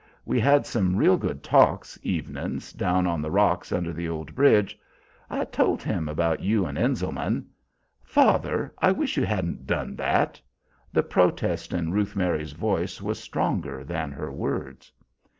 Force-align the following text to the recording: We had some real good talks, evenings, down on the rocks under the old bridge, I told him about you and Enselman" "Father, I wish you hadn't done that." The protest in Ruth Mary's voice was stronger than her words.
We 0.25 0.39
had 0.39 0.65
some 0.65 0.95
real 0.95 1.15
good 1.15 1.43
talks, 1.43 1.99
evenings, 2.01 2.73
down 2.73 3.05
on 3.05 3.21
the 3.21 3.29
rocks 3.29 3.71
under 3.71 3.93
the 3.93 4.09
old 4.09 4.33
bridge, 4.33 4.79
I 5.29 5.45
told 5.45 5.83
him 5.83 6.09
about 6.09 6.39
you 6.39 6.65
and 6.65 6.75
Enselman" 6.75 7.45
"Father, 8.03 8.73
I 8.79 8.93
wish 8.93 9.15
you 9.15 9.25
hadn't 9.27 9.67
done 9.67 9.95
that." 9.97 10.41
The 10.91 11.03
protest 11.03 11.71
in 11.71 11.91
Ruth 11.91 12.15
Mary's 12.15 12.53
voice 12.53 12.99
was 12.99 13.19
stronger 13.19 13.83
than 13.83 14.11
her 14.11 14.31
words. 14.31 14.91